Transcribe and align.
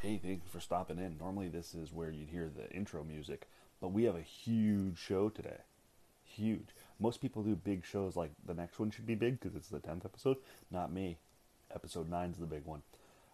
Hey, 0.00 0.20
thank 0.22 0.44
you 0.44 0.48
for 0.48 0.60
stopping 0.60 0.98
in. 0.98 1.16
Normally, 1.18 1.48
this 1.48 1.74
is 1.74 1.92
where 1.92 2.08
you'd 2.12 2.28
hear 2.28 2.48
the 2.48 2.70
intro 2.70 3.02
music, 3.02 3.48
but 3.80 3.88
we 3.88 4.04
have 4.04 4.14
a 4.14 4.22
huge 4.22 4.96
show 4.96 5.28
today. 5.28 5.56
Huge. 6.24 6.68
Most 7.00 7.20
people 7.20 7.42
do 7.42 7.56
big 7.56 7.84
shows 7.84 8.14
like 8.14 8.30
the 8.46 8.54
next 8.54 8.78
one 8.78 8.92
should 8.92 9.06
be 9.06 9.16
big 9.16 9.40
because 9.40 9.56
it's 9.56 9.68
the 9.68 9.80
10th 9.80 10.04
episode. 10.04 10.36
Not 10.70 10.92
me. 10.92 11.16
Episode 11.74 12.08
9 12.08 12.30
is 12.30 12.36
the 12.36 12.46
big 12.46 12.64
one. 12.64 12.82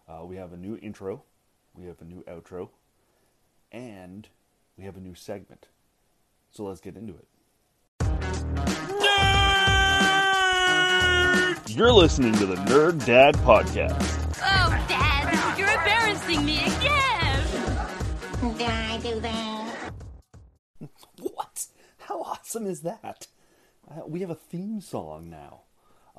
Uh, 0.09 0.25
we 0.25 0.37
have 0.37 0.53
a 0.53 0.57
new 0.57 0.79
intro, 0.81 1.21
we 1.75 1.85
have 1.85 2.01
a 2.01 2.05
new 2.05 2.23
outro, 2.27 2.69
and 3.71 4.27
we 4.75 4.85
have 4.85 4.97
a 4.97 5.01
new 5.01 5.13
segment. 5.13 5.67
So 6.51 6.63
let's 6.63 6.81
get 6.81 6.95
into 6.95 7.13
it. 7.13 7.27
You're 11.67 11.91
listening 11.91 12.33
to 12.33 12.47
the 12.47 12.55
Nerd 12.55 13.05
Dad 13.05 13.35
Podcast. 13.35 14.24
Dad, 16.27 16.27
you're 16.27 16.35
embarrassing 16.41 16.45
me 16.45 16.57
again. 16.57 17.43
Did 18.57 18.69
I 18.69 18.97
do 18.97 19.19
that? 19.19 19.91
What? 21.19 21.67
How 21.99 22.21
awesome 22.21 22.65
is 22.65 22.81
that? 22.81 23.27
Uh, 23.89 24.01
we 24.07 24.21
have 24.21 24.31
a 24.31 24.35
theme 24.35 24.81
song 24.81 25.29
now. 25.29 25.61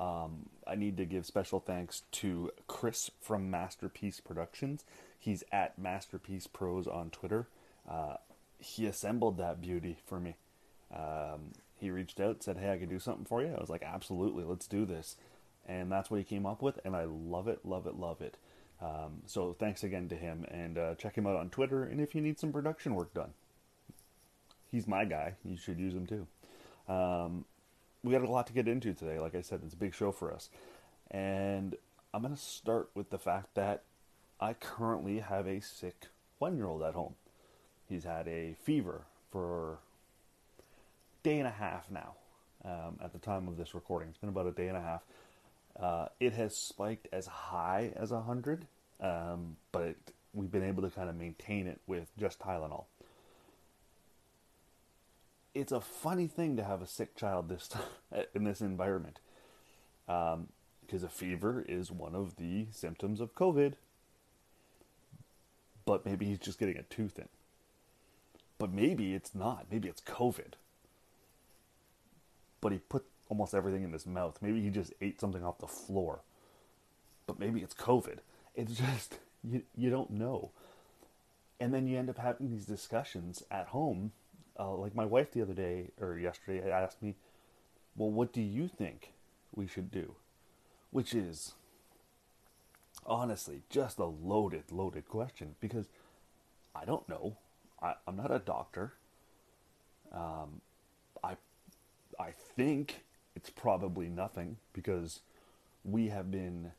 Um, 0.01 0.47
I 0.65 0.75
need 0.75 0.95
to 0.97 1.05
give 1.05 1.25
special 1.25 1.59
thanks 1.59 2.03
to 2.13 2.51
Chris 2.67 3.11
from 3.21 3.51
Masterpiece 3.51 4.21
Productions. 4.21 4.85
He's 5.19 5.43
at 5.51 5.77
Masterpiece 5.77 6.47
Pros 6.47 6.87
on 6.87 7.09
Twitter. 7.09 7.47
Uh, 7.89 8.15
he 8.59 8.85
assembled 8.85 9.37
that 9.37 9.61
beauty 9.61 9.97
for 10.05 10.19
me. 10.19 10.35
Um, 10.93 11.51
he 11.75 11.91
reached 11.91 12.19
out, 12.19 12.43
said, 12.43 12.57
"Hey, 12.57 12.71
I 12.71 12.77
can 12.77 12.89
do 12.89 12.99
something 12.99 13.25
for 13.25 13.41
you." 13.41 13.53
I 13.53 13.59
was 13.59 13.69
like, 13.69 13.83
"Absolutely, 13.83 14.43
let's 14.45 14.67
do 14.67 14.85
this." 14.85 15.17
And 15.67 15.91
that's 15.91 16.09
what 16.09 16.17
he 16.17 16.23
came 16.23 16.45
up 16.45 16.61
with, 16.61 16.79
and 16.85 16.95
I 16.95 17.03
love 17.03 17.49
it, 17.49 17.65
love 17.65 17.87
it, 17.87 17.95
love 17.95 18.21
it. 18.21 18.37
Um, 18.81 19.21
so 19.25 19.55
thanks 19.57 19.83
again 19.83 20.07
to 20.09 20.15
him, 20.15 20.45
and 20.49 20.77
uh, 20.77 20.95
check 20.95 21.15
him 21.15 21.25
out 21.25 21.35
on 21.35 21.49
Twitter. 21.49 21.83
And 21.83 21.99
if 21.99 22.13
you 22.13 22.21
need 22.21 22.39
some 22.39 22.51
production 22.51 22.93
work 22.93 23.13
done, 23.13 23.33
he's 24.71 24.87
my 24.87 25.05
guy. 25.05 25.33
You 25.43 25.57
should 25.57 25.79
use 25.79 25.93
him 25.93 26.05
too. 26.05 26.27
Um, 26.91 27.45
we 28.03 28.11
got 28.13 28.21
a 28.21 28.29
lot 28.29 28.47
to 28.47 28.53
get 28.53 28.67
into 28.67 28.93
today. 28.93 29.19
Like 29.19 29.35
I 29.35 29.41
said, 29.41 29.61
it's 29.65 29.73
a 29.73 29.77
big 29.77 29.95
show 29.95 30.11
for 30.11 30.31
us. 30.31 30.49
And 31.09 31.75
I'm 32.13 32.21
going 32.21 32.35
to 32.35 32.41
start 32.41 32.89
with 32.93 33.09
the 33.09 33.17
fact 33.17 33.55
that 33.55 33.83
I 34.39 34.53
currently 34.53 35.19
have 35.19 35.47
a 35.47 35.59
sick 35.61 36.07
one 36.37 36.55
year 36.55 36.67
old 36.67 36.83
at 36.83 36.93
home. 36.93 37.15
He's 37.89 38.03
had 38.03 38.27
a 38.27 38.55
fever 38.61 39.05
for 39.31 39.73
a 39.73 39.77
day 41.23 41.39
and 41.39 41.47
a 41.47 41.51
half 41.51 41.89
now 41.89 42.13
um, 42.63 42.99
at 43.03 43.13
the 43.13 43.19
time 43.19 43.47
of 43.47 43.57
this 43.57 43.73
recording. 43.73 44.09
It's 44.09 44.17
been 44.17 44.29
about 44.29 44.47
a 44.47 44.51
day 44.51 44.67
and 44.67 44.77
a 44.77 44.81
half. 44.81 45.01
Uh, 45.79 46.07
it 46.19 46.33
has 46.33 46.55
spiked 46.55 47.07
as 47.11 47.27
high 47.27 47.91
as 47.95 48.11
100, 48.11 48.65
um, 48.99 49.57
but 49.71 49.83
it, 49.83 49.97
we've 50.33 50.51
been 50.51 50.63
able 50.63 50.81
to 50.81 50.89
kind 50.89 51.09
of 51.09 51.15
maintain 51.15 51.67
it 51.67 51.79
with 51.85 52.07
just 52.17 52.39
Tylenol 52.39 52.85
it's 55.59 55.71
a 55.71 55.81
funny 55.81 56.27
thing 56.27 56.55
to 56.55 56.63
have 56.63 56.81
a 56.81 56.87
sick 56.87 57.15
child 57.15 57.49
this 57.49 57.67
time 58.11 58.25
in 58.33 58.43
this 58.43 58.61
environment, 58.61 59.19
um, 60.07 60.47
because 60.81 61.03
a 61.03 61.09
fever 61.09 61.65
is 61.67 61.91
one 61.91 62.15
of 62.15 62.37
the 62.37 62.67
symptoms 62.71 63.19
of 63.19 63.35
COVID. 63.35 63.73
But 65.85 66.05
maybe 66.05 66.25
he's 66.25 66.39
just 66.39 66.59
getting 66.59 66.77
a 66.77 66.83
tooth 66.83 67.17
in. 67.17 67.29
But 68.59 68.73
maybe 68.73 69.13
it's 69.13 69.33
not. 69.33 69.67
Maybe 69.71 69.87
it's 69.87 70.01
COVID. 70.01 70.53
But 72.59 72.73
he 72.73 72.79
put 72.79 73.05
almost 73.29 73.53
everything 73.53 73.83
in 73.83 73.91
his 73.91 74.05
mouth. 74.05 74.37
Maybe 74.41 74.61
he 74.61 74.69
just 74.69 74.93
ate 75.01 75.19
something 75.19 75.43
off 75.43 75.59
the 75.59 75.67
floor. 75.67 76.21
But 77.25 77.39
maybe 77.39 77.61
it's 77.61 77.73
COVID. 77.73 78.19
It's 78.55 78.73
just 78.73 79.19
you 79.43 79.63
you 79.75 79.89
don't 79.89 80.11
know. 80.11 80.51
And 81.59 81.73
then 81.73 81.87
you 81.87 81.97
end 81.97 82.09
up 82.09 82.19
having 82.19 82.51
these 82.51 82.65
discussions 82.65 83.43
at 83.49 83.67
home 83.67 84.11
uh, 84.59 84.73
like 84.75 84.95
my 84.95 85.05
wife 85.05 85.31
the 85.31 85.41
other 85.41 85.53
day 85.53 85.91
or 85.99 86.17
yesterday 86.17 86.69
asked 86.69 87.01
me, 87.01 87.15
"Well, 87.95 88.09
what 88.09 88.33
do 88.33 88.41
you 88.41 88.67
think 88.67 89.13
we 89.55 89.67
should 89.67 89.91
do?" 89.91 90.15
Which 90.91 91.13
is 91.13 91.53
honestly 93.05 93.61
just 93.69 93.99
a 93.99 94.05
loaded, 94.05 94.71
loaded 94.71 95.07
question 95.07 95.55
because 95.59 95.87
I 96.75 96.85
don't 96.85 97.07
know. 97.07 97.37
I, 97.81 97.95
I'm 98.07 98.15
not 98.15 98.31
a 98.31 98.39
doctor. 98.39 98.93
Um, 100.11 100.61
I 101.23 101.35
I 102.19 102.31
think 102.31 103.03
it's 103.37 103.49
probably 103.49 104.09
nothing 104.09 104.57
because 104.73 105.21
we 105.83 106.09
have 106.09 106.29
been 106.29 106.71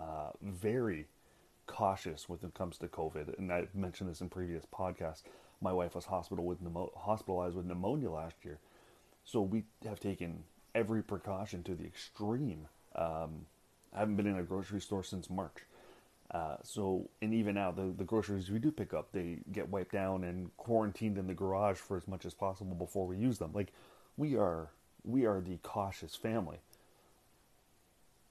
uh, 0.00 0.30
very 0.42 1.06
cautious 1.66 2.28
when 2.28 2.38
it 2.42 2.54
comes 2.54 2.78
to 2.78 2.88
COVID, 2.88 3.38
and 3.38 3.52
I've 3.52 3.74
mentioned 3.74 4.10
this 4.10 4.20
in 4.20 4.28
previous 4.28 4.64
podcasts 4.66 5.22
my 5.60 5.72
wife 5.72 5.94
was 5.94 6.04
hospital 6.04 6.44
with 6.44 6.62
pneumo- 6.62 6.96
hospitalized 6.96 7.56
with 7.56 7.66
pneumonia 7.66 8.10
last 8.10 8.36
year. 8.44 8.58
So 9.24 9.40
we 9.40 9.64
have 9.84 10.00
taken 10.00 10.44
every 10.74 11.02
precaution 11.02 11.62
to 11.64 11.74
the 11.74 11.84
extreme. 11.84 12.68
Um, 12.94 13.46
I 13.94 14.00
haven't 14.00 14.16
been 14.16 14.26
in 14.26 14.38
a 14.38 14.42
grocery 14.42 14.80
store 14.80 15.02
since 15.02 15.30
March. 15.30 15.64
Uh, 16.30 16.56
so, 16.62 17.08
and 17.22 17.32
even 17.32 17.54
now, 17.54 17.70
the, 17.70 17.94
the 17.96 18.04
groceries 18.04 18.50
we 18.50 18.58
do 18.58 18.70
pick 18.70 18.92
up, 18.92 19.12
they 19.12 19.38
get 19.52 19.68
wiped 19.68 19.92
down 19.92 20.24
and 20.24 20.54
quarantined 20.56 21.18
in 21.18 21.26
the 21.26 21.34
garage 21.34 21.78
for 21.78 21.96
as 21.96 22.06
much 22.06 22.26
as 22.26 22.34
possible 22.34 22.74
before 22.74 23.06
we 23.06 23.16
use 23.16 23.38
them. 23.38 23.52
Like, 23.54 23.72
we 24.16 24.36
are, 24.36 24.68
we 25.06 25.24
are 25.24 25.40
the 25.40 25.58
cautious 25.62 26.16
family. 26.16 26.58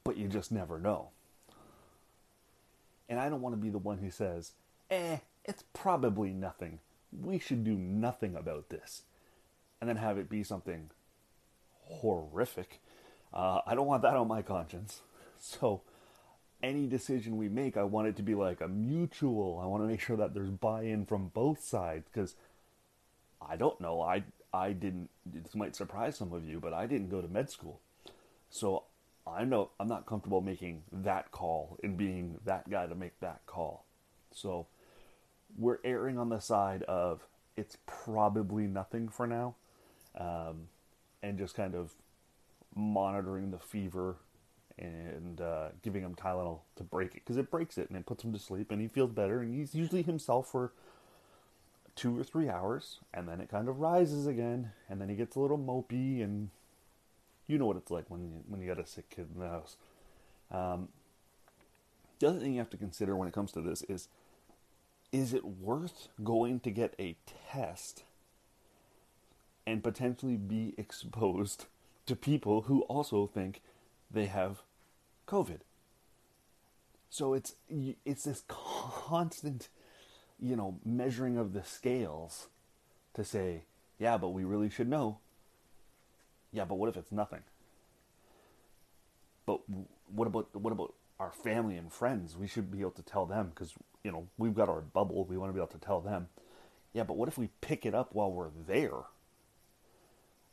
But 0.03 0.18
you 0.18 0.28
just 0.28 0.52
never 0.52 0.78
know. 0.78 1.09
And 3.09 3.19
I 3.19 3.30
don't 3.30 3.41
want 3.41 3.53
to 3.53 3.62
be 3.62 3.69
the 3.69 3.78
one 3.78 3.97
who 3.97 4.12
says, 4.12 4.52
eh, 4.91 5.18
it's 5.46 5.63
probably 5.74 6.31
nothing 6.31 6.80
we 7.22 7.40
should 7.40 7.63
do 7.63 7.75
nothing 7.75 8.36
about 8.36 8.69
this 8.69 9.03
and 9.80 9.90
then 9.90 9.97
have 9.97 10.18
it 10.18 10.30
be 10.30 10.44
something 10.44 10.90
horrific. 11.84 12.81
Uh, 13.34 13.59
I 13.66 13.75
don't 13.75 13.88
want 13.88 14.02
that 14.03 14.16
on 14.16 14.28
my 14.28 14.42
conscience. 14.42 15.02
So, 15.38 15.81
any 16.63 16.88
decision 16.88 17.36
we 17.36 17.50
make, 17.50 17.75
I 17.75 17.84
want 17.84 18.07
it 18.07 18.16
to 18.16 18.24
be 18.24 18.34
like 18.34 18.62
a 18.62 18.69
mutual. 18.69 19.59
I 19.62 19.68
want 19.68 19.84
to 19.84 19.88
make 19.88 20.00
sure 20.00 20.16
that 20.16 20.34
there's 20.34 20.50
buy-in 20.50 21.06
from 21.06 21.28
both 21.28 21.62
sides 21.62 22.07
because 22.12 22.36
I 23.42 23.57
don't 23.57 23.80
know. 23.80 24.02
I 24.02 24.24
I 24.56 24.72
didn't. 24.72 25.10
This 25.26 25.54
might 25.54 25.76
surprise 25.76 26.18
some 26.18 26.32
of 26.32 26.46
you, 26.46 26.60
but 26.60 26.74
I 26.74 26.86
didn't 26.86 27.10
go 27.10 27.22
to 27.22 27.28
med 27.28 27.50
school, 27.50 27.82
so 28.50 28.84
I 29.28 29.44
know 29.44 29.72
I'm 29.80 29.88
not 29.88 30.06
comfortable 30.06 30.42
making 30.42 30.84
that 30.92 31.32
call 31.32 31.78
and 31.84 31.98
being 31.98 32.38
that 32.46 32.70
guy 32.70 32.88
to 32.88 32.96
make 32.96 33.20
that 33.20 33.42
call. 33.46 33.86
So 34.32 34.68
we're 35.58 35.80
erring 35.84 36.18
on 36.18 36.30
the 36.30 36.40
side 36.40 36.84
of 36.84 37.26
it's 37.58 37.78
probably 37.86 38.64
nothing 38.68 39.10
for 39.10 39.28
now, 39.28 39.56
um, 40.18 40.68
and 41.22 41.38
just 41.38 41.56
kind 41.56 41.76
of 41.76 41.94
monitoring 42.76 43.52
the 43.52 43.60
fever 43.60 44.18
and 44.78 45.40
uh, 45.42 45.70
giving 45.82 46.02
him 46.02 46.16
Tylenol 46.16 46.60
to 46.76 46.84
break 46.84 47.16
it 47.16 47.22
because 47.26 47.38
it 47.38 47.50
breaks 47.50 47.78
it 47.78 47.90
and 47.90 47.98
it 47.98 48.06
puts 48.06 48.24
him 48.24 48.34
to 48.34 48.40
sleep 48.40 48.72
and 48.72 48.82
he 48.82 48.88
feels 48.90 49.12
better 49.12 49.42
and 49.42 49.54
he's 49.58 49.74
usually 49.74 50.01
himself 50.01 50.50
for 50.51 50.74
two 51.95 52.18
or 52.18 52.24
three 52.24 52.50
hours 52.50 53.00
and 53.13 53.27
then 53.27 53.39
it 53.39 53.50
kind 53.50 53.69
of 53.69 53.80
rises 53.80 54.27
again 54.27 54.71
and 54.89 55.00
then 55.00 55.09
he 55.09 55.15
gets 55.15 55.36
a 55.36 55.39
little 55.39 55.57
mopey 55.57 56.21
and 56.24 56.50
you 57.47 57.57
know 57.57 57.65
what 57.65 57.77
it's 57.77 57.92
like 57.92 58.06
when 58.09 58.21
you 58.21 58.44
when 58.47 58.62
you 58.62 58.68
got 58.68 58.83
a 58.83 58.88
sick 58.88 59.09
kid 59.09 59.27
in 59.33 59.39
the 59.39 59.50
house. 59.50 59.77
Um, 60.51 60.89
the 62.19 62.27
other 62.27 62.39
thing 62.39 62.53
you 62.53 62.59
have 62.59 62.69
to 62.71 62.77
consider 62.77 63.15
when 63.15 63.27
it 63.27 63.33
comes 63.33 63.51
to 63.53 63.62
this 63.62 63.83
is 63.83 64.07
is 65.12 65.33
it 65.33 65.45
worth 65.45 66.09
going 66.24 66.59
to 66.62 66.71
get 66.71 66.94
a 67.00 67.15
test 67.51 68.03
and 69.65 69.83
potentially 69.83 70.36
be 70.36 70.74
exposed 70.77 71.65
to 72.06 72.15
people 72.15 72.62
who 72.63 72.81
also 72.83 73.27
think 73.27 73.62
they 74.12 74.25
have 74.25 74.62
COVID? 75.27 75.59
So 77.09 77.33
it's 77.33 77.56
it's 78.03 78.25
this 78.25 78.44
constant, 78.48 79.69
you 80.40 80.56
know, 80.56 80.80
measuring 80.86 81.38
of 81.38 81.54
the 81.54 81.64
scales 81.64 82.48
to 83.14 83.24
say, 83.24 83.64
yeah, 84.00 84.18
but 84.18 84.30
we 84.30 84.44
really 84.44 84.70
should 84.70 84.90
know. 84.90 85.20
Yeah, 86.52 86.66
but 86.66 86.76
what 86.76 86.90
if 86.90 86.98
it's 86.98 87.12
nothing? 87.12 87.42
But 89.46 89.62
what 90.14 90.28
about 90.28 90.56
what 90.56 90.72
about 90.72 90.94
our 91.20 91.32
family 91.32 91.78
and 91.78 91.92
friends, 91.92 92.36
we 92.38 92.48
should 92.48 92.72
be 92.72 92.82
able 92.82 92.92
to 92.92 93.02
tell 93.02 93.26
them 93.26 93.52
because, 93.54 93.74
you 94.04 94.12
know, 94.12 94.28
we've 94.38 94.56
got 94.56 94.70
our 94.70 94.82
bubble. 94.82 95.24
We 95.26 95.38
want 95.38 95.50
to 95.50 95.54
be 95.54 95.60
able 95.60 95.68
to 95.68 95.78
tell 95.78 96.02
them. 96.02 96.28
Yeah, 96.94 97.04
but 97.04 97.18
what 97.18 97.30
if 97.30 97.38
we 97.38 97.50
pick 97.62 97.86
it 97.86 97.96
up 97.96 98.14
while 98.14 98.32
we're 98.32 98.50
there? 98.68 99.04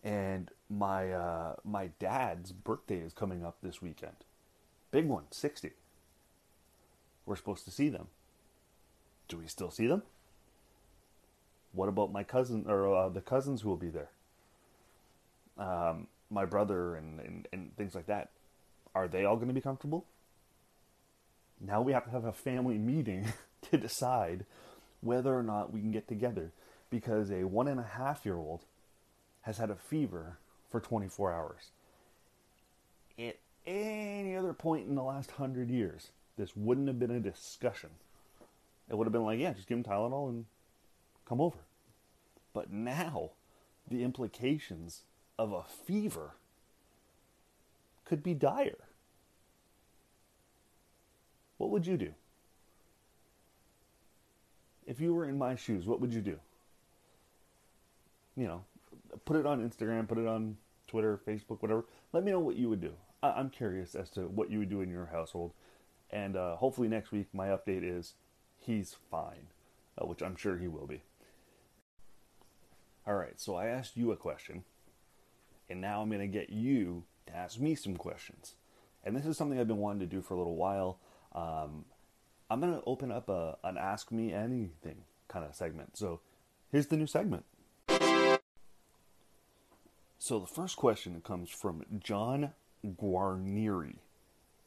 And 0.04 0.50
my 0.68 1.12
uh, 1.12 1.54
my 1.64 1.90
dad's 1.98 2.50
birthday 2.52 2.98
is 2.98 3.12
coming 3.12 3.44
up 3.44 3.56
this 3.62 3.80
weekend. 3.80 4.16
Big 4.90 5.06
one, 5.06 5.24
60. 5.30 5.70
We're 7.24 7.36
supposed 7.36 7.64
to 7.66 7.70
see 7.70 7.88
them. 7.88 8.08
Do 9.28 9.38
we 9.38 9.46
still 9.46 9.70
see 9.70 9.86
them? 9.86 10.02
What 11.72 11.88
about 11.88 12.12
my 12.12 12.22
cousin 12.22 12.66
or 12.68 12.94
uh, 12.94 13.08
the 13.08 13.20
cousins 13.20 13.62
who 13.62 13.68
will 13.68 13.76
be 13.76 13.88
there? 13.88 14.10
Um, 15.58 16.06
my 16.30 16.44
brother 16.44 16.96
and, 16.96 17.20
and, 17.20 17.48
and 17.52 17.76
things 17.76 17.94
like 17.94 18.06
that. 18.06 18.30
Are 18.94 19.08
they 19.08 19.24
all 19.24 19.36
going 19.36 19.48
to 19.48 19.54
be 19.54 19.60
comfortable? 19.60 20.04
Now 21.60 21.80
we 21.80 21.92
have 21.92 22.04
to 22.04 22.10
have 22.10 22.24
a 22.24 22.32
family 22.32 22.76
meeting 22.76 23.32
to 23.70 23.78
decide 23.78 24.44
whether 25.00 25.36
or 25.36 25.42
not 25.42 25.72
we 25.72 25.80
can 25.80 25.92
get 25.92 26.08
together 26.08 26.52
because 26.90 27.30
a 27.30 27.44
one 27.44 27.68
and 27.68 27.80
a 27.80 27.84
half 27.84 28.24
year 28.24 28.36
old 28.36 28.64
has 29.42 29.58
had 29.58 29.70
a 29.70 29.76
fever 29.76 30.38
for 30.70 30.80
24 30.80 31.32
hours. 31.32 31.70
At 33.18 33.36
any 33.66 34.36
other 34.36 34.52
point 34.52 34.88
in 34.88 34.94
the 34.94 35.02
last 35.02 35.32
hundred 35.32 35.70
years, 35.70 36.08
this 36.36 36.56
wouldn't 36.56 36.88
have 36.88 36.98
been 36.98 37.10
a 37.10 37.20
discussion. 37.20 37.90
It 38.88 38.96
would 38.96 39.06
have 39.06 39.12
been 39.12 39.24
like, 39.24 39.38
yeah, 39.38 39.52
just 39.52 39.68
give 39.68 39.78
him 39.78 39.84
Tylenol 39.84 40.28
and 40.28 40.44
come 41.26 41.40
over. 41.40 41.58
But 42.52 42.70
now, 42.70 43.30
the 43.88 44.02
implications 44.02 45.02
of 45.38 45.52
a 45.52 45.62
fever 45.62 46.32
could 48.04 48.22
be 48.22 48.34
dire. 48.34 48.78
What 51.58 51.70
would 51.70 51.86
you 51.86 51.96
do? 51.96 52.12
If 54.86 55.00
you 55.00 55.14
were 55.14 55.24
in 55.24 55.38
my 55.38 55.54
shoes, 55.54 55.86
what 55.86 56.00
would 56.00 56.12
you 56.12 56.20
do? 56.20 56.38
You 58.36 58.46
know, 58.46 58.64
put 59.24 59.36
it 59.36 59.46
on 59.46 59.66
Instagram, 59.68 60.08
put 60.08 60.18
it 60.18 60.26
on 60.26 60.56
Twitter, 60.88 61.20
Facebook, 61.26 61.62
whatever. 61.62 61.84
Let 62.12 62.24
me 62.24 62.32
know 62.32 62.40
what 62.40 62.56
you 62.56 62.68
would 62.68 62.80
do. 62.80 62.92
I- 63.22 63.38
am 63.38 63.50
curious 63.50 63.94
as 63.94 64.10
to 64.10 64.22
what 64.22 64.50
you 64.50 64.58
would 64.58 64.70
do 64.70 64.80
in 64.80 64.90
your 64.90 65.06
household. 65.06 65.52
And 66.10 66.36
uh, 66.36 66.56
hopefully 66.56 66.88
next 66.88 67.12
week, 67.12 67.28
my 67.32 67.48
update 67.48 67.82
is 67.82 68.14
he's 68.64 68.96
fine, 69.10 69.48
uh, 69.98 70.06
which 70.06 70.22
I'm 70.22 70.36
sure 70.36 70.56
he 70.56 70.68
will 70.68 70.86
be. 70.86 71.02
All 73.06 73.14
right, 73.14 73.38
so 73.40 73.56
I 73.56 73.66
asked 73.66 73.96
you 73.96 74.12
a 74.12 74.16
question, 74.16 74.64
and 75.68 75.80
now 75.80 76.00
I'm 76.00 76.08
going 76.08 76.20
to 76.20 76.26
get 76.26 76.50
you 76.50 77.04
to 77.26 77.36
ask 77.36 77.58
me 77.58 77.74
some 77.74 77.96
questions. 77.96 78.54
And 79.04 79.16
this 79.16 79.26
is 79.26 79.36
something 79.36 79.58
I've 79.58 79.66
been 79.66 79.78
wanting 79.78 80.00
to 80.00 80.06
do 80.06 80.22
for 80.22 80.34
a 80.34 80.38
little 80.38 80.56
while. 80.56 80.98
Um, 81.34 81.84
I'm 82.48 82.60
going 82.60 82.72
to 82.74 82.82
open 82.86 83.10
up 83.10 83.28
a, 83.28 83.56
an 83.64 83.76
Ask 83.76 84.12
Me 84.12 84.32
Anything 84.32 85.02
kind 85.26 85.44
of 85.44 85.54
segment. 85.54 85.96
So 85.96 86.20
here's 86.70 86.86
the 86.86 86.96
new 86.96 87.06
segment. 87.06 87.44
So 90.18 90.38
the 90.38 90.46
first 90.46 90.76
question 90.76 91.20
comes 91.24 91.50
from 91.50 91.84
John 91.98 92.52
Guarnieri. 92.86 93.96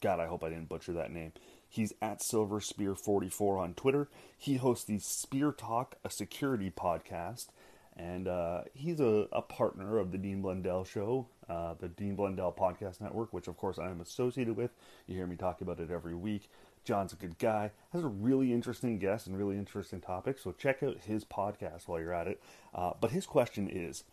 God, 0.02 0.20
I 0.20 0.26
hope 0.26 0.44
I 0.44 0.50
didn't 0.50 0.68
butcher 0.68 0.92
that 0.92 1.10
name. 1.10 1.32
He's 1.68 1.92
at 2.00 2.22
Silver 2.22 2.60
Spear 2.60 2.94
44 2.94 3.58
on 3.58 3.74
Twitter. 3.74 4.08
He 4.36 4.56
hosts 4.56 4.84
the 4.84 4.98
Spear 4.98 5.52
Talk, 5.52 5.96
a 6.04 6.10
security 6.10 6.70
podcast, 6.70 7.48
and 7.96 8.28
uh, 8.28 8.62
he's 8.74 9.00
a, 9.00 9.26
a, 9.32 9.42
partner 9.42 9.98
of 9.98 10.12
the 10.12 10.18
Dean 10.18 10.42
Blundell 10.42 10.84
Show, 10.84 11.26
uh, 11.48 11.74
the 11.78 11.88
Dean 11.88 12.14
Blundell 12.14 12.52
Podcast 12.52 13.00
Network, 13.00 13.32
which 13.32 13.48
of 13.48 13.56
course 13.56 13.78
I 13.78 13.90
am 13.90 14.00
associated 14.00 14.56
with. 14.56 14.70
You 15.06 15.16
hear 15.16 15.26
me 15.26 15.36
talk 15.36 15.60
about 15.62 15.80
it 15.80 15.90
every 15.90 16.14
week. 16.14 16.50
John's 16.84 17.12
a 17.12 17.16
good 17.16 17.38
guy, 17.38 17.72
has 17.92 18.04
a 18.04 18.08
really 18.08 18.52
interesting 18.52 18.98
guest 18.98 19.26
and 19.26 19.36
really 19.36 19.56
interesting 19.56 20.00
topics, 20.00 20.44
so 20.44 20.52
check 20.52 20.82
out 20.82 20.98
his 21.06 21.24
podcast 21.24 21.88
while 21.88 21.98
you're 21.98 22.12
at 22.12 22.28
it. 22.28 22.40
Uh, 22.74 22.92
but 23.00 23.10
his 23.10 23.26
question 23.26 23.68
is 23.68 24.04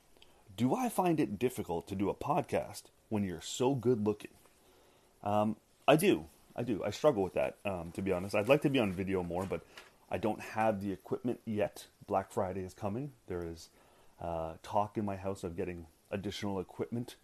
Do 0.55 0.73
I 0.73 0.89
find 0.89 1.19
it 1.19 1.37
difficult 1.37 1.87
to 1.89 1.95
do 1.95 2.09
a 2.09 2.15
podcast 2.15 2.83
when 3.09 3.23
you're 3.23 3.41
so 3.41 3.75
good 3.75 4.05
looking? 4.05 4.31
Um, 5.23 5.57
I 5.87 5.97
do. 5.97 6.25
I 6.55 6.63
do. 6.63 6.83
I 6.83 6.91
struggle 6.91 7.23
with 7.23 7.33
that, 7.33 7.57
um, 7.65 7.91
to 7.93 8.01
be 8.01 8.11
honest. 8.11 8.35
I'd 8.35 8.49
like 8.49 8.61
to 8.61 8.69
be 8.69 8.79
on 8.79 8.93
video 8.93 9.23
more, 9.23 9.45
but 9.45 9.61
I 10.09 10.17
don't 10.17 10.41
have 10.41 10.81
the 10.81 10.91
equipment 10.91 11.39
yet. 11.45 11.87
Black 12.07 12.31
Friday 12.31 12.61
is 12.61 12.73
coming. 12.73 13.11
There 13.27 13.43
is 13.43 13.69
uh, 14.21 14.53
talk 14.61 14.97
in 14.97 15.05
my 15.05 15.15
house 15.15 15.43
of 15.43 15.57
getting 15.57 15.87
additional 16.11 16.59
equipment 16.59 17.15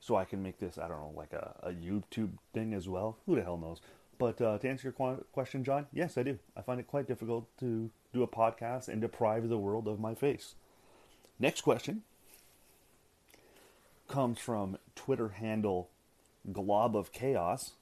so 0.00 0.16
I 0.16 0.26
can 0.26 0.42
make 0.42 0.58
this, 0.58 0.76
I 0.76 0.86
don't 0.86 1.00
know, 1.00 1.14
like 1.16 1.32
a, 1.32 1.54
a 1.62 1.70
YouTube 1.70 2.32
thing 2.52 2.74
as 2.74 2.86
well. 2.86 3.16
Who 3.24 3.36
the 3.36 3.42
hell 3.42 3.56
knows? 3.56 3.80
But 4.18 4.40
uh, 4.40 4.58
to 4.58 4.68
answer 4.68 4.94
your 4.96 5.16
question, 5.32 5.64
John, 5.64 5.86
yes, 5.92 6.18
I 6.18 6.22
do. 6.22 6.38
I 6.56 6.60
find 6.60 6.78
it 6.78 6.86
quite 6.86 7.08
difficult 7.08 7.48
to 7.60 7.90
do 8.12 8.22
a 8.22 8.28
podcast 8.28 8.88
and 8.88 9.00
deprive 9.00 9.48
the 9.48 9.58
world 9.58 9.88
of 9.88 9.98
my 9.98 10.14
face. 10.14 10.54
Next 11.38 11.62
question 11.62 12.02
comes 14.06 14.38
from 14.38 14.76
Twitter 14.94 15.30
handle 15.30 15.88
Glob 16.52 16.94
of 16.94 17.10
Chaos. 17.12 17.72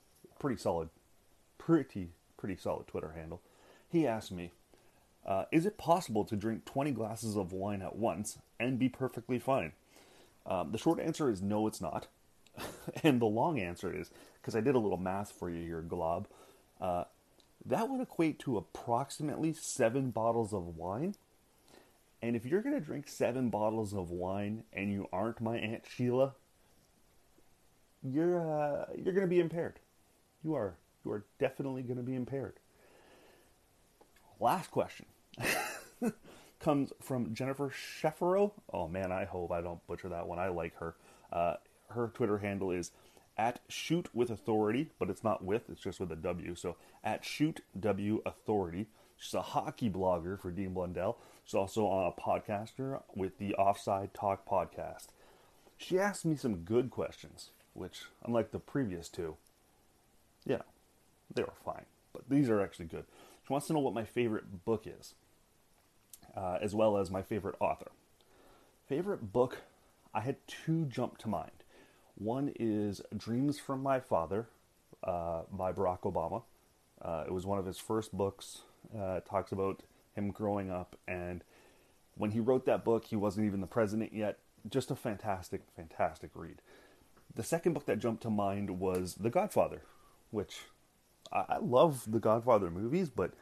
Pretty 0.42 0.60
solid, 0.60 0.88
pretty, 1.56 2.08
pretty 2.36 2.56
solid 2.56 2.88
Twitter 2.88 3.12
handle. 3.14 3.40
He 3.88 4.08
asked 4.08 4.32
me, 4.32 4.50
uh, 5.24 5.44
Is 5.52 5.66
it 5.66 5.78
possible 5.78 6.24
to 6.24 6.34
drink 6.34 6.64
20 6.64 6.90
glasses 6.90 7.36
of 7.36 7.52
wine 7.52 7.80
at 7.80 7.94
once 7.94 8.38
and 8.58 8.76
be 8.76 8.88
perfectly 8.88 9.38
fine? 9.38 9.70
Um, 10.44 10.72
the 10.72 10.78
short 10.78 10.98
answer 10.98 11.30
is 11.30 11.40
no, 11.40 11.68
it's 11.68 11.80
not. 11.80 12.08
and 13.04 13.20
the 13.20 13.26
long 13.26 13.60
answer 13.60 13.94
is 13.94 14.10
because 14.40 14.56
I 14.56 14.60
did 14.60 14.74
a 14.74 14.80
little 14.80 14.98
math 14.98 15.30
for 15.30 15.48
you 15.48 15.64
here, 15.64 15.80
Glob. 15.80 16.26
Uh, 16.80 17.04
that 17.64 17.88
would 17.88 18.00
equate 18.00 18.40
to 18.40 18.56
approximately 18.56 19.52
seven 19.52 20.10
bottles 20.10 20.52
of 20.52 20.76
wine. 20.76 21.14
And 22.20 22.34
if 22.34 22.44
you're 22.44 22.62
going 22.62 22.74
to 22.74 22.84
drink 22.84 23.06
seven 23.06 23.48
bottles 23.48 23.94
of 23.94 24.10
wine 24.10 24.64
and 24.72 24.90
you 24.90 25.06
aren't 25.12 25.40
my 25.40 25.56
Aunt 25.56 25.84
Sheila, 25.88 26.32
you're 28.02 28.40
uh, 28.40 28.86
you're 28.96 29.14
going 29.14 29.28
to 29.28 29.28
be 29.28 29.38
impaired. 29.38 29.78
You 30.42 30.54
are 30.54 30.74
you 31.04 31.12
are 31.12 31.24
definitely 31.38 31.82
going 31.82 31.96
to 31.96 32.02
be 32.02 32.14
impaired. 32.14 32.54
Last 34.40 34.70
question 34.70 35.06
comes 36.60 36.92
from 37.00 37.34
Jennifer 37.34 37.70
Sheffero. 37.70 38.52
Oh 38.72 38.88
man, 38.88 39.12
I 39.12 39.24
hope 39.24 39.52
I 39.52 39.60
don't 39.60 39.84
butcher 39.86 40.08
that 40.08 40.26
one. 40.26 40.38
I 40.38 40.48
like 40.48 40.76
her. 40.76 40.94
Uh, 41.32 41.54
her 41.90 42.08
Twitter 42.08 42.38
handle 42.38 42.70
is 42.70 42.92
at 43.36 43.60
shoot 43.68 44.08
with 44.14 44.30
authority, 44.30 44.90
but 44.98 45.10
it's 45.10 45.24
not 45.24 45.44
with, 45.44 45.70
it's 45.70 45.80
just 45.80 46.00
with 46.00 46.12
a 46.12 46.16
W. 46.16 46.54
So 46.54 46.76
at 47.02 47.24
shoot 47.24 47.60
W 47.78 48.22
authority. 48.26 48.88
She's 49.16 49.34
a 49.34 49.42
hockey 49.42 49.88
blogger 49.88 50.40
for 50.40 50.50
Dean 50.50 50.74
Blundell. 50.74 51.18
She's 51.44 51.54
also 51.54 51.86
a 51.86 52.20
podcaster 52.20 53.02
with 53.14 53.38
the 53.38 53.54
Offside 53.54 54.14
Talk 54.14 54.46
podcast. 54.46 55.08
She 55.76 55.98
asked 55.98 56.24
me 56.24 56.36
some 56.36 56.56
good 56.56 56.90
questions, 56.90 57.50
which, 57.72 58.02
unlike 58.24 58.50
the 58.50 58.58
previous 58.58 59.08
two, 59.08 59.36
yeah, 60.46 60.62
they 61.34 61.42
were 61.42 61.52
fine. 61.64 61.84
But 62.12 62.28
these 62.28 62.48
are 62.50 62.60
actually 62.60 62.86
good. 62.86 63.04
She 63.46 63.52
wants 63.52 63.66
to 63.68 63.72
know 63.72 63.80
what 63.80 63.94
my 63.94 64.04
favorite 64.04 64.64
book 64.64 64.86
is, 64.86 65.14
uh, 66.36 66.58
as 66.60 66.74
well 66.74 66.96
as 66.96 67.10
my 67.10 67.22
favorite 67.22 67.56
author. 67.60 67.90
Favorite 68.88 69.32
book, 69.32 69.62
I 70.14 70.20
had 70.20 70.36
two 70.46 70.84
jump 70.86 71.18
to 71.18 71.28
mind. 71.28 71.64
One 72.14 72.52
is 72.58 73.00
Dreams 73.16 73.58
from 73.58 73.82
My 73.82 73.98
Father 73.98 74.46
uh, 75.02 75.42
by 75.50 75.72
Barack 75.72 76.00
Obama. 76.00 76.42
Uh, 77.00 77.24
it 77.26 77.32
was 77.32 77.46
one 77.46 77.58
of 77.58 77.66
his 77.66 77.78
first 77.78 78.12
books. 78.12 78.62
Uh, 78.96 79.14
it 79.14 79.26
talks 79.26 79.50
about 79.50 79.82
him 80.14 80.30
growing 80.30 80.70
up, 80.70 80.96
and 81.08 81.42
when 82.16 82.32
he 82.32 82.40
wrote 82.40 82.66
that 82.66 82.84
book, 82.84 83.06
he 83.06 83.16
wasn't 83.16 83.46
even 83.46 83.60
the 83.60 83.66
president 83.66 84.12
yet. 84.12 84.38
Just 84.68 84.90
a 84.90 84.96
fantastic, 84.96 85.62
fantastic 85.74 86.30
read. 86.34 86.60
The 87.34 87.42
second 87.42 87.72
book 87.72 87.86
that 87.86 87.98
jumped 87.98 88.22
to 88.22 88.30
mind 88.30 88.78
was 88.78 89.14
The 89.14 89.30
Godfather, 89.30 89.82
which 90.32 90.62
I, 91.32 91.44
I 91.48 91.58
love 91.58 92.10
the 92.10 92.18
Godfather 92.18 92.70
movies, 92.70 93.08
but 93.08 93.32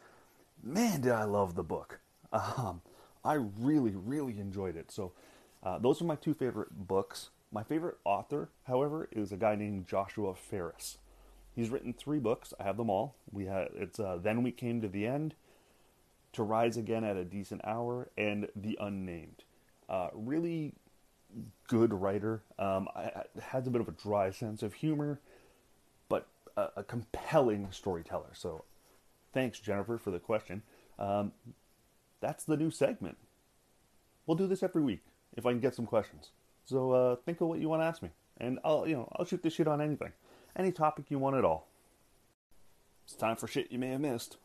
man, 0.63 1.01
did 1.01 1.13
I 1.13 1.25
love 1.25 1.55
the 1.55 1.63
book. 1.63 2.01
Um, 2.33 2.83
I 3.25 3.35
really, 3.35 3.95
really 3.97 4.39
enjoyed 4.39 4.77
it. 4.77 4.93
So, 4.93 5.13
uh, 5.63 5.79
those 5.79 6.01
are 6.01 6.05
my 6.05 6.15
two 6.15 6.33
favorite 6.33 6.71
books. 6.71 7.31
My 7.53 7.63
favorite 7.63 7.97
author, 8.05 8.51
however, 8.69 9.09
is 9.11 9.33
a 9.33 9.37
guy 9.37 9.57
named 9.57 9.89
Joshua 9.89 10.35
Ferris. 10.35 10.99
He's 11.55 11.71
written 11.71 11.93
three 11.93 12.21
books. 12.21 12.55
I 12.61 12.63
have 12.63 12.77
them 12.77 12.89
all. 12.89 13.17
We 13.33 13.47
had 13.47 13.69
it's 13.75 13.99
uh, 13.99 14.19
Then 14.23 14.43
We 14.43 14.53
Came 14.53 14.81
to 14.81 14.89
the 14.89 15.07
End, 15.07 15.35
To 16.35 16.43
Rise 16.43 16.77
Again 16.77 17.05
at 17.05 17.17
a 17.17 17.25
Decent 17.25 17.63
Hour, 17.65 18.09
and 18.17 18.49
The 18.55 18.79
Unnamed. 18.81 19.43
Uh, 19.89 20.09
really 20.15 20.75
good 21.67 21.93
writer. 21.93 22.43
Um, 22.59 22.89
I, 22.95 23.01
I, 23.01 23.25
has 23.41 23.67
a 23.67 23.71
bit 23.71 23.81
of 23.81 23.89
a 23.89 23.93
dry 23.93 24.31
sense 24.31 24.63
of 24.63 24.75
humor, 24.75 25.21
a, 26.57 26.69
a 26.77 26.85
compelling 26.85 27.69
storyteller. 27.71 28.31
So, 28.35 28.65
thanks 29.33 29.61
Jennifer 29.61 29.99
for 29.99 30.11
the 30.11 30.19
question. 30.19 30.63
Um, 30.99 31.33
that's 32.21 32.45
the 32.45 32.57
new 32.57 32.71
segment. 32.71 33.17
We'll 34.27 34.37
do 34.37 34.47
this 34.47 34.63
every 34.63 34.83
week 34.83 35.01
if 35.37 35.47
I 35.47 35.51
can 35.51 35.61
get 35.61 35.75
some 35.75 35.87
questions. 35.87 36.31
So 36.65 36.93
uh, 36.93 37.17
think 37.17 37.41
of 37.41 37.49
what 37.49 37.59
you 37.59 37.69
want 37.69 37.83
to 37.83 37.87
ask 37.87 38.03
me, 38.03 38.11
and 38.39 38.59
I'll 38.65 38.87
you 38.87 38.95
know 38.95 39.09
I'll 39.17 39.25
shoot 39.25 39.43
this 39.43 39.55
shit 39.55 39.67
on 39.67 39.81
anything, 39.81 40.13
any 40.57 40.71
topic 40.71 41.07
you 41.09 41.19
want 41.19 41.37
at 41.37 41.45
all. 41.45 41.67
It's 43.05 43.15
time 43.15 43.37
for 43.37 43.49
shit 43.49 43.73
you 43.73 43.79
may 43.79 43.89
have 43.89 44.01
missed. 44.01 44.37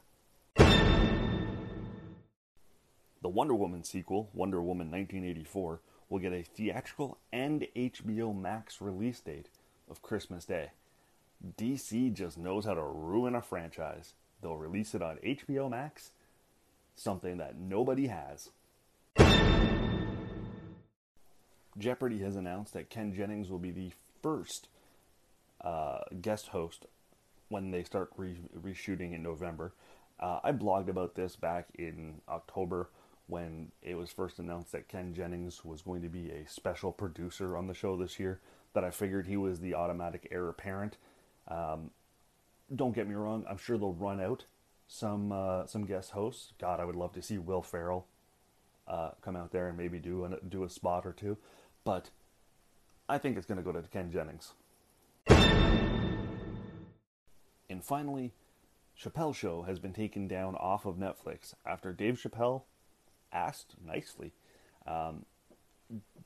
The 0.58 0.66
Wonder 3.30 3.56
Woman 3.56 3.84
sequel, 3.84 4.30
Wonder 4.34 4.62
Woman 4.62 4.92
1984, 4.92 5.82
will 6.10 6.20
get 6.20 6.34
a 6.34 6.44
theatrical 6.44 7.18
and 7.34 7.68
HBO 7.76 8.40
Max 8.40 8.82
release 8.82 9.20
date 9.20 9.50
of 9.90 10.02
Christmas 10.02 10.46
Day. 10.46 10.72
DC 11.58 12.14
just 12.14 12.38
knows 12.38 12.66
how 12.66 12.74
to 12.74 12.84
ruin 12.84 13.36
a 13.36 13.42
franchise. 13.42 14.14
They'll 14.42 14.58
release 14.58 14.96
it 14.96 15.02
on 15.02 15.18
HBO 15.18 15.70
Max, 15.70 16.12
something 16.96 17.38
that 17.38 17.58
nobody 17.58 18.08
has. 18.08 18.50
Jeopardy 21.78 22.20
has 22.20 22.36
announced 22.36 22.74
that 22.74 22.90
Ken 22.90 23.14
Jennings 23.14 23.50
will 23.50 23.60
be 23.60 23.72
the 23.72 23.92
first 24.22 24.70
uh, 25.62 26.00
guest 26.22 26.48
host 26.48 26.86
when 27.50 27.72
they 27.72 27.84
start 27.84 28.12
re- 28.18 28.38
reshooting 28.58 29.14
in 29.14 29.22
November. 29.22 29.74
Uh, 30.20 30.40
I 30.44 30.52
blogged 30.54 30.88
about 30.88 31.16
this 31.16 31.36
back 31.36 31.68
in 31.78 32.22
October 32.30 32.90
when 33.28 33.72
it 33.82 33.96
was 33.96 34.12
first 34.12 34.40
announced 34.40 34.72
that 34.72 34.88
Ken 34.88 35.14
Jennings 35.14 35.66
was 35.66 35.82
going 35.82 36.02
to 36.04 36.10
be 36.10 36.30
a 36.32 36.48
special 36.48 36.92
producer 36.92 37.58
on 37.58 37.68
the 37.68 37.74
show 37.74 37.98
this 37.98 38.20
year. 38.20 38.40
That 38.74 38.84
I 38.84 38.92
figured 38.92 39.28
he 39.28 39.38
was 39.38 39.60
the 39.60 39.74
automatic 39.74 40.28
heir 40.32 40.50
apparent. 40.50 40.98
Um, 41.48 41.92
don't 42.74 42.96
get 42.96 43.08
me 43.08 43.16
wrong; 43.16 43.46
I'm 43.50 43.58
sure 43.58 43.78
they'll 43.78 43.94
run 43.94 44.20
out 44.22 44.46
some 44.88 45.32
uh, 45.32 45.66
some 45.66 45.86
guest 45.86 46.12
hosts. 46.12 46.54
God, 46.60 46.80
I 46.80 46.86
would 46.86 46.96
love 46.96 47.14
to 47.14 47.22
see 47.22 47.38
Will 47.38 47.62
Ferrell 47.62 48.08
uh, 48.88 49.12
come 49.22 49.36
out 49.36 49.52
there 49.52 49.68
and 49.68 49.78
maybe 49.78 50.00
do 50.00 50.26
a, 50.26 50.40
do 50.48 50.64
a 50.64 50.70
spot 50.70 51.06
or 51.06 51.14
two. 51.14 51.38
But 51.84 52.10
I 53.08 53.18
think 53.18 53.38
it's 53.38 53.46
going 53.46 53.58
to 53.58 53.64
go 53.64 53.72
to 53.72 53.82
Ken 53.88 54.12
Jennings. 54.12 54.54
And 57.68 57.84
finally, 57.84 58.32
Chappelle 59.00 59.36
Show 59.36 59.64
has 59.64 59.80
been 59.80 59.94
taken 59.94 60.28
down 60.28 60.56
off 60.56 60.86
of 60.86 60.96
Netflix 60.96 61.54
after 61.66 61.92
Dave 61.92 62.20
Chappelle 62.22 62.64
asked 63.34 63.76
nicely. 63.86 64.34
Um, 64.88 65.26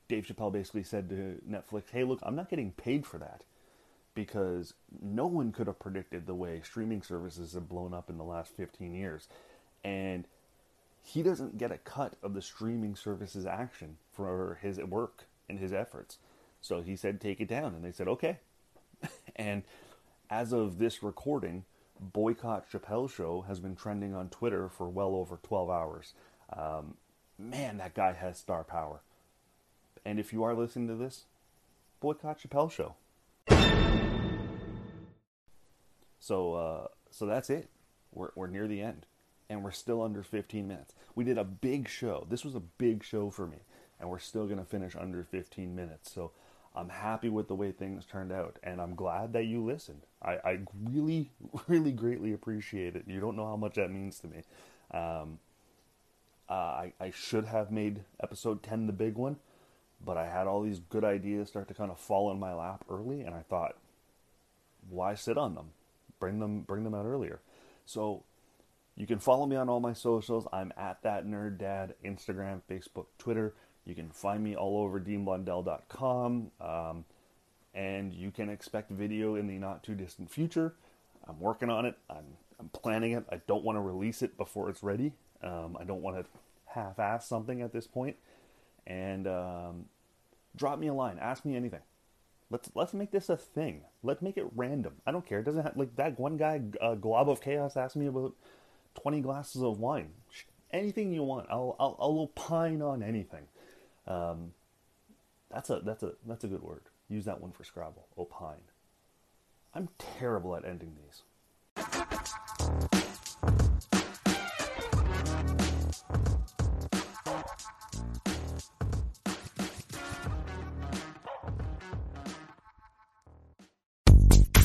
Dave 0.07 0.25
Chappelle 0.25 0.51
basically 0.51 0.83
said 0.83 1.09
to 1.09 1.41
Netflix, 1.49 1.91
"Hey, 1.91 2.03
look, 2.03 2.19
I'm 2.23 2.35
not 2.35 2.49
getting 2.49 2.71
paid 2.71 3.05
for 3.05 3.17
that 3.17 3.45
because 4.19 4.73
no 5.01 5.25
one 5.25 5.53
could 5.53 5.67
have 5.67 5.79
predicted 5.79 6.27
the 6.27 6.35
way 6.35 6.59
streaming 6.61 7.01
services 7.01 7.53
have 7.53 7.69
blown 7.69 7.93
up 7.93 8.09
in 8.09 8.17
the 8.17 8.23
last 8.25 8.51
15 8.57 8.93
years, 8.93 9.29
and 9.81 10.25
he 11.01 11.23
doesn't 11.23 11.57
get 11.57 11.71
a 11.71 11.77
cut 11.77 12.17
of 12.21 12.33
the 12.33 12.41
streaming 12.41 12.97
services 12.97 13.45
action 13.45 13.95
for 14.11 14.59
his 14.61 14.77
work 14.79 15.23
and 15.47 15.57
his 15.57 15.71
efforts. 15.71 16.17
So 16.59 16.81
he 16.81 16.97
said, 16.97 17.21
take 17.21 17.39
it 17.39 17.47
down. 17.47 17.73
And 17.73 17.81
they 17.81 17.93
said, 17.93 18.09
okay. 18.09 18.39
and 19.37 19.63
as 20.29 20.51
of 20.51 20.79
this 20.79 21.01
recording, 21.01 21.63
Boycott 21.97 22.69
Chappelle 22.69 23.09
Show 23.09 23.45
has 23.47 23.61
been 23.61 23.77
trending 23.77 24.13
on 24.13 24.27
Twitter 24.27 24.67
for 24.67 24.89
well 24.89 25.15
over 25.15 25.39
12 25.41 25.69
hours. 25.69 26.13
Um, 26.51 26.95
man, 27.37 27.77
that 27.77 27.93
guy 27.93 28.11
has 28.11 28.37
star 28.37 28.65
power. 28.65 28.99
And 30.03 30.19
if 30.19 30.33
you 30.33 30.43
are 30.43 30.53
listening 30.53 30.89
to 30.89 30.95
this, 30.95 31.23
boycott 32.01 32.41
Chappelle 32.41 32.69
Show. 32.69 32.95
So, 36.29 36.53
uh, 36.53 36.87
so 37.11 37.25
that's 37.25 37.49
it. 37.49 37.69
We're, 38.13 38.29
we're 38.35 38.47
near 38.47 38.67
the 38.67 38.81
end, 38.81 39.05
and 39.49 39.63
we're 39.63 39.71
still 39.71 40.01
under 40.01 40.23
15 40.23 40.67
minutes. 40.67 40.93
We 41.15 41.23
did 41.23 41.37
a 41.37 41.43
big 41.43 41.89
show. 41.89 42.27
This 42.29 42.45
was 42.45 42.55
a 42.55 42.59
big 42.59 43.03
show 43.03 43.29
for 43.29 43.47
me 43.47 43.57
and 43.99 44.09
we're 44.09 44.19
still 44.19 44.45
going 44.45 44.59
to 44.59 44.65
finish 44.65 44.95
under 44.95 45.23
15 45.23 45.75
minutes. 45.75 46.11
So 46.11 46.31
I'm 46.75 46.89
happy 46.89 47.29
with 47.29 47.47
the 47.47 47.55
way 47.55 47.71
things 47.71 48.05
turned 48.05 48.31
out, 48.31 48.57
and 48.63 48.79
I'm 48.81 48.95
glad 48.95 49.33
that 49.33 49.45
you 49.45 49.63
listened. 49.63 50.01
I, 50.21 50.37
I 50.43 50.59
really, 50.89 51.31
really 51.67 51.91
greatly 51.91 52.33
appreciate 52.33 52.95
it. 52.95 53.03
You 53.07 53.19
don't 53.19 53.35
know 53.35 53.45
how 53.45 53.57
much 53.57 53.75
that 53.75 53.91
means 53.91 54.19
to 54.19 54.27
me. 54.27 54.43
Um, 54.91 55.39
uh, 56.49 56.53
I, 56.53 56.93
I 56.99 57.11
should 57.11 57.45
have 57.45 57.71
made 57.71 58.01
episode 58.23 58.63
10 58.63 58.87
the 58.87 58.93
big 58.93 59.15
one, 59.15 59.37
but 60.03 60.17
I 60.17 60.27
had 60.27 60.47
all 60.47 60.61
these 60.61 60.79
good 60.79 61.03
ideas 61.03 61.49
start 61.49 61.67
to 61.67 61.73
kind 61.73 61.91
of 61.91 61.99
fall 61.99 62.31
in 62.31 62.39
my 62.39 62.53
lap 62.53 62.85
early, 62.89 63.21
and 63.21 63.35
I 63.35 63.41
thought, 63.41 63.75
why 64.89 65.13
sit 65.13 65.37
on 65.37 65.55
them? 65.55 65.71
Bring 66.19 66.39
them, 66.39 66.61
bring 66.61 66.83
them 66.83 66.93
out 66.93 67.05
earlier. 67.05 67.39
So 67.85 68.23
you 68.95 69.07
can 69.07 69.19
follow 69.19 69.45
me 69.45 69.55
on 69.55 69.69
all 69.69 69.79
my 69.79 69.93
socials. 69.93 70.45
I'm 70.51 70.73
at 70.77 71.01
that 71.03 71.25
nerd 71.25 71.57
dad, 71.57 71.95
Instagram, 72.03 72.61
Facebook, 72.69 73.05
Twitter. 73.17 73.53
You 73.85 73.95
can 73.95 74.09
find 74.09 74.43
me 74.43 74.55
all 74.55 74.83
over 74.83 74.99
deanblundell.com, 74.99 76.51
um, 76.61 77.05
and 77.73 78.13
you 78.13 78.29
can 78.29 78.49
expect 78.49 78.91
video 78.91 79.35
in 79.35 79.47
the 79.47 79.57
not 79.57 79.83
too 79.83 79.95
distant 79.95 80.29
future. 80.29 80.75
I'm 81.27 81.39
working 81.39 81.69
on 81.69 81.85
it. 81.85 81.97
I'm, 82.09 82.25
I'm 82.59 82.69
planning 82.69 83.13
it. 83.13 83.23
I 83.31 83.41
don't 83.47 83.63
want 83.63 83.77
to 83.77 83.81
release 83.81 84.21
it 84.21 84.37
before 84.37 84.69
it's 84.69 84.83
ready. 84.83 85.13
Um, 85.41 85.77
I 85.79 85.85
don't 85.85 86.01
want 86.01 86.17
to 86.17 86.25
half-ass 86.65 87.27
something 87.27 87.61
at 87.61 87.71
this 87.71 87.87
point. 87.87 88.17
And 88.85 89.27
um, 89.27 89.85
drop 90.55 90.77
me 90.77 90.87
a 90.87 90.93
line. 90.93 91.17
Ask 91.19 91.45
me 91.45 91.55
anything. 91.55 91.81
Let's 92.51 92.71
let's 92.73 92.93
make 92.93 93.11
this 93.11 93.29
a 93.29 93.37
thing. 93.37 93.81
Let's 94.01 94.21
make 94.21 94.37
it 94.37 94.47
random. 94.55 94.95
I 95.05 95.11
don't 95.11 95.25
care. 95.25 95.39
It 95.39 95.43
doesn't 95.43 95.63
have 95.63 95.77
like 95.77 95.95
that 95.97 96.19
one 96.19 96.37
guy, 96.37 96.61
uh, 96.81 96.95
Glob 96.95 97.29
of 97.29 97.41
Chaos, 97.41 97.77
asked 97.77 97.95
me 97.95 98.07
about 98.07 98.33
twenty 98.95 99.21
glasses 99.21 99.61
of 99.61 99.79
wine. 99.79 100.09
Anything 100.71 101.13
you 101.13 101.23
want. 101.23 101.47
I'll 101.49 101.75
I'll, 101.79 101.95
I'll 101.99 102.19
opine 102.19 102.81
on 102.81 103.03
anything. 103.03 103.47
Um, 104.07 104.53
that's 105.51 105.69
a 105.69 105.79
that's 105.81 106.01
a 106.01 106.13
that's 106.27 106.43
a 106.43 106.47
good 106.47 106.63
word. 106.63 106.81
Use 107.07 107.25
that 107.25 107.39
one 107.39 107.51
for 107.51 107.63
Scrabble. 107.63 108.07
Opine. 108.17 108.63
I'm 109.75 109.89
terrible 109.97 110.55
at 110.55 110.65
ending 110.65 110.95
these. 110.95 111.21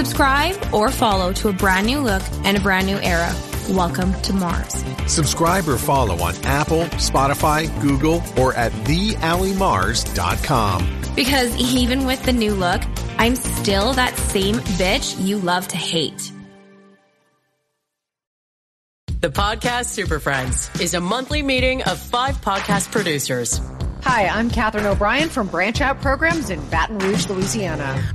Subscribe 0.00 0.56
or 0.72 0.90
follow 0.90 1.30
to 1.34 1.50
a 1.50 1.52
brand 1.52 1.86
new 1.86 1.98
look 1.98 2.22
and 2.44 2.56
a 2.56 2.60
brand 2.60 2.86
new 2.86 2.96
era. 2.96 3.30
Welcome 3.68 4.14
to 4.22 4.32
Mars. 4.32 4.82
Subscribe 5.06 5.68
or 5.68 5.76
follow 5.76 6.22
on 6.22 6.34
Apple, 6.42 6.84
Spotify, 6.96 7.68
Google, 7.82 8.22
or 8.38 8.54
at 8.54 8.72
theallymars.com. 8.72 11.02
Because 11.14 11.54
even 11.58 12.06
with 12.06 12.22
the 12.22 12.32
new 12.32 12.54
look, 12.54 12.80
I'm 13.18 13.36
still 13.36 13.92
that 13.92 14.16
same 14.16 14.54
bitch 14.54 15.22
you 15.22 15.36
love 15.36 15.68
to 15.68 15.76
hate. 15.76 16.32
The 19.20 19.28
Podcast 19.28 19.88
Super 19.88 20.18
Friends 20.18 20.70
is 20.80 20.94
a 20.94 21.00
monthly 21.02 21.42
meeting 21.42 21.82
of 21.82 21.98
five 21.98 22.40
podcast 22.40 22.90
producers. 22.90 23.60
Hi, 24.04 24.28
I'm 24.28 24.48
Katherine 24.48 24.86
O'Brien 24.86 25.28
from 25.28 25.48
Branch 25.48 25.78
Out 25.82 26.00
Programs 26.00 26.48
in 26.48 26.66
Baton 26.70 27.00
Rouge, 27.00 27.28
Louisiana. 27.28 28.14